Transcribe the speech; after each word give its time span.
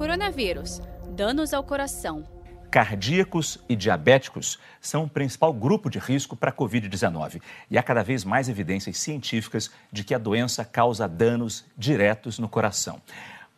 Coronavírus 0.00 0.80
danos 1.14 1.52
ao 1.52 1.62
coração. 1.62 2.24
Cardíacos 2.70 3.58
e 3.68 3.76
diabéticos 3.76 4.58
são 4.80 5.04
o 5.04 5.08
principal 5.10 5.52
grupo 5.52 5.90
de 5.90 5.98
risco 5.98 6.34
para 6.34 6.48
a 6.48 6.54
Covid-19 6.54 7.42
e 7.70 7.76
há 7.76 7.82
cada 7.82 8.02
vez 8.02 8.24
mais 8.24 8.48
evidências 8.48 8.96
científicas 8.96 9.70
de 9.92 10.02
que 10.02 10.14
a 10.14 10.18
doença 10.18 10.64
causa 10.64 11.06
danos 11.06 11.66
diretos 11.76 12.38
no 12.38 12.48
coração. 12.48 12.98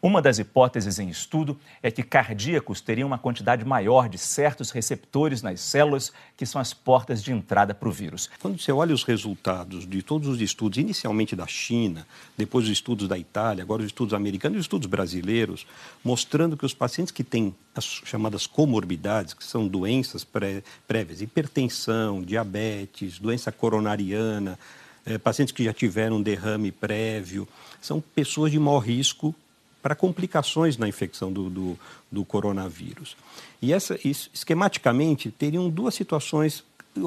Uma 0.04 0.21
das 0.21 0.41
hipóteses 0.41 0.99
em 0.99 1.09
estudo 1.09 1.57
é 1.80 1.89
que 1.89 2.02
cardíacos 2.02 2.80
teriam 2.80 3.07
uma 3.07 3.19
quantidade 3.19 3.64
maior 3.64 4.09
de 4.09 4.19
certos 4.19 4.73
receptores 4.73 5.43
nas 5.43 5.61
células, 5.61 6.12
que 6.37 6.45
são 6.45 6.61
as 6.61 6.75
portas 6.75 7.23
de 7.23 7.30
entrada 7.30 7.73
para 7.73 7.89
o 7.89 7.93
vírus. 7.93 8.29
Quando 8.41 8.61
você 8.61 8.73
olha 8.73 8.93
os 8.93 9.05
resultados 9.05 9.87
de 9.87 10.02
todos 10.02 10.27
os 10.27 10.41
estudos, 10.41 10.79
inicialmente 10.79 11.37
da 11.37 11.46
China, 11.46 12.05
depois 12.37 12.65
os 12.65 12.73
estudos 12.73 13.07
da 13.07 13.16
Itália, 13.16 13.62
agora 13.62 13.83
os 13.83 13.87
estudos 13.87 14.12
americanos 14.12 14.57
e 14.57 14.59
os 14.59 14.65
estudos 14.65 14.88
brasileiros, 14.88 15.69
mostrando 16.03 16.57
que 16.57 16.66
os 16.66 16.75
pacientes 16.75 17.12
que 17.12 17.23
têm 17.23 17.55
as 17.73 17.84
chamadas 17.84 18.45
comorbidades, 18.45 19.34
que 19.34 19.45
são 19.45 19.69
doenças 19.69 20.25
pré 20.25 20.64
prévias, 20.89 21.23
hipertensão, 21.23 22.20
diabetes, 22.20 23.20
doença 23.20 23.53
coronariana, 23.53 24.59
é, 25.06 25.16
pacientes 25.16 25.53
que 25.53 25.62
já 25.62 25.73
tiveram 25.73 26.20
derrame 26.20 26.73
prévio, 26.73 27.47
são 27.80 28.00
pessoas 28.00 28.50
de 28.50 28.59
maior 28.59 28.80
risco 28.80 29.33
para 29.82 29.95
complicações 29.95 30.77
na 30.77 30.88
infecção 30.88 31.32
do, 31.32 31.50
do, 31.50 31.78
do 32.10 32.24
coronavírus. 32.24 33.16
E 33.60 33.72
essa, 33.72 33.98
isso, 34.05 34.30
esquematicamente, 34.32 35.30
teriam 35.30 35.68
duas 35.68 35.95
situações: 35.95 36.64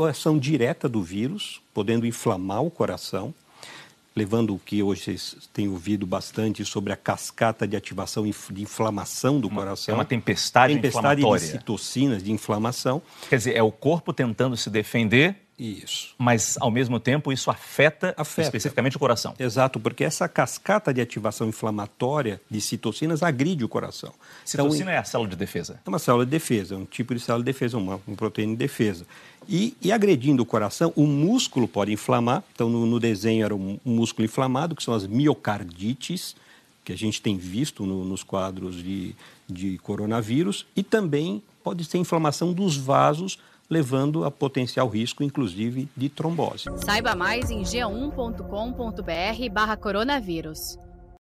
ação 0.09 0.38
direta 0.38 0.89
do 0.89 1.01
vírus, 1.01 1.61
podendo 1.73 2.05
inflamar 2.05 2.61
o 2.61 2.70
coração, 2.70 3.34
levando 4.15 4.53
o 4.53 4.59
que 4.59 4.84
hoje 4.84 5.03
vocês 5.03 5.49
têm 5.53 5.70
ouvido 5.70 6.05
bastante 6.05 6.65
sobre 6.65 6.91
a 6.91 6.98
cascata 6.98 7.67
de 7.67 7.75
ativação 7.75 8.23
de 8.23 8.61
inflamação 8.61 9.39
do 9.39 9.48
uma, 9.48 9.62
coração. 9.62 9.93
É 9.93 9.98
uma 9.98 10.05
tempestade, 10.05 10.73
tempestade 10.73 11.21
inflamatória. 11.21 11.45
de 11.45 11.51
citocinas, 11.51 12.23
de 12.23 12.31
inflamação. 12.31 13.01
Quer 13.29 13.37
dizer, 13.37 13.55
é 13.55 13.63
o 13.63 13.71
corpo 13.71 14.12
tentando 14.12 14.57
se 14.57 14.70
defender 14.70 15.45
isso. 15.57 16.13
Mas, 16.17 16.57
ao 16.59 16.70
mesmo 16.70 16.99
tempo, 16.99 17.31
isso 17.31 17.49
afeta, 17.49 18.13
afeta, 18.17 18.41
especificamente 18.41 18.98
o 18.98 18.99
coração. 18.99 19.34
Exato, 19.39 19.79
porque 19.79 20.03
essa 20.03 20.27
cascata 20.27 20.93
de 20.93 20.99
ativação 20.99 21.48
inflamatória 21.48 22.41
de 22.49 22.59
citocinas 22.59 23.23
agride 23.23 23.63
o 23.63 23.70
coração. 23.70 24.13
Citocina 24.43 24.83
então, 24.83 24.93
é 24.93 24.98
a 24.98 25.03
célula 25.03 25.29
de 25.29 25.35
defesa? 25.37 25.79
É 25.85 25.89
uma 25.89 25.99
célula 25.99 26.26
de 26.26 26.31
defesa, 26.31 26.76
é 26.76 26.77
um 26.77 26.85
tipo 26.85 27.13
de 27.15 27.21
célula 27.21 27.43
de 27.43 27.51
defesa, 27.51 27.77
uma, 27.77 28.01
uma 28.05 28.17
proteína 28.17 28.51
de 28.51 28.57
defesa. 28.57 29.05
E, 29.48 29.77
e, 29.81 29.91
agredindo 29.91 30.43
o 30.43 30.45
coração, 30.45 30.91
o 30.95 31.05
músculo 31.05 31.67
pode 31.67 31.91
inflamar. 31.91 32.43
Então, 32.53 32.70
no, 32.70 32.85
no 32.85 32.99
desenho 32.99 33.45
era 33.45 33.55
um, 33.55 33.79
um, 33.85 33.95
músculo 33.95 34.26
inflamado, 34.26 34.76
que 34.76 34.83
são 34.83 34.93
as 34.93 35.07
miocardites, 35.07 36.35
que 36.83 36.91
a 36.91 36.98
gente 36.98 37.21
tem 37.21 37.37
visto 37.37 37.85
no, 37.85 38.03
nos 38.03 38.23
quadros 38.23 38.83
de, 38.83 39.15
de 39.48 39.77
coronavírus. 39.77 40.65
E 40.76 40.83
também 40.83 41.41
pode 41.63 41.85
ser 41.85 41.98
inflamação 41.98 42.51
dos 42.51 42.76
vasos, 42.76 43.39
levando 43.70 44.26
a 44.26 44.32
potencial 44.32 44.88
risco, 44.88 45.24
inclusive, 45.24 45.88
de 45.96 46.10
trombose. 46.10 46.66
Saiba 46.84 47.16
mais 47.16 47.49
em 47.49 47.62
g1.com.br/barra 47.62 49.77
coronavírus. 49.77 50.77